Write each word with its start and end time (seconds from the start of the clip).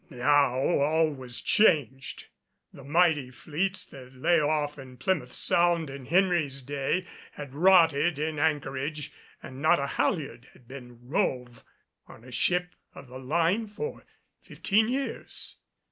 Now 0.09 0.55
all 0.59 1.13
was 1.13 1.41
changed. 1.41 2.25
The 2.73 2.83
mighty 2.83 3.29
fleets 3.29 3.85
that 3.85 4.15
lay 4.15 4.39
off 4.39 4.79
in 4.79 4.97
Plymouth 4.97 5.31
Sound 5.31 5.91
in 5.91 6.07
Henry's 6.07 6.63
day, 6.63 7.05
had 7.33 7.53
rotted 7.53 8.17
in 8.17 8.39
anchorage 8.39 9.13
and 9.43 9.61
not 9.61 9.77
a 9.77 9.85
halliard 9.85 10.47
had 10.53 10.67
been 10.67 11.07
rove 11.07 11.63
on 12.07 12.23
a 12.23 12.31
ship 12.31 12.73
of 12.95 13.09
the 13.09 13.19
line 13.19 13.67
for 13.67 14.03
fifteen 14.41 14.89
years. 14.89 15.57